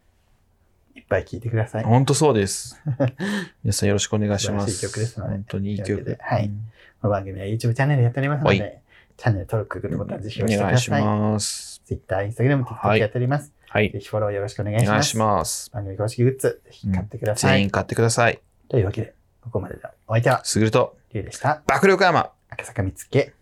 [0.95, 1.83] いっぱい聴いてください。
[1.83, 2.81] 本当そうです。
[3.63, 4.71] 皆さんよろしくお願いします。
[4.71, 8.79] 素晴らしい曲ですので本当にいい曲はいうんこの番組は YouTube チャンネルやっておりますのはで、
[9.17, 11.03] チャンネル登録、グッドボタンぜひお押してく願いしださい。
[11.03, 11.81] ます。
[11.83, 13.51] Twitter、Instagram、は TikTok いやっております。
[13.67, 13.99] はいぜ。
[13.99, 14.89] ひフォローよろしくお願いします。
[14.89, 15.71] お願いします。
[15.71, 17.51] 番組公式グッズ、ぜひ買ってください。
[17.53, 18.39] 全員買ってください。
[18.69, 21.63] というわけで、ここまでのお相手は、すぐると、リュウでした。
[21.65, 23.33] 爆力山赤坂見つけ。